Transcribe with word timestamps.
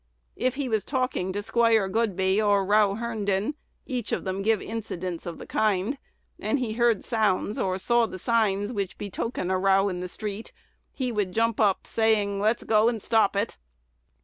If 0.35 0.55
he 0.55 0.67
was 0.67 0.83
talking 0.83 1.31
to 1.31 1.43
Squire 1.43 1.87
Godbey 1.87 2.41
or 2.41 2.65
Row 2.65 2.95
Herndon 2.95 3.53
(each 3.85 4.11
of 4.11 4.23
them 4.23 4.41
give 4.41 4.59
incidents 4.59 5.27
of 5.27 5.37
the 5.37 5.45
kind), 5.45 5.99
and 6.39 6.57
he 6.57 6.73
heard 6.73 7.01
the 7.01 7.03
sounds 7.03 7.59
or 7.59 7.77
saw 7.77 8.07
the 8.07 8.17
signs 8.17 8.73
which 8.73 8.97
betoken 8.97 9.51
a 9.51 9.59
row 9.59 9.89
in 9.89 9.99
the 9.99 10.07
street, 10.07 10.51
he 10.91 11.11
would 11.11 11.33
jump 11.33 11.59
up, 11.59 11.85
saying, 11.85 12.39
"Let's 12.39 12.63
go 12.63 12.89
and 12.89 12.99
stop 12.99 13.35
it." 13.35 13.57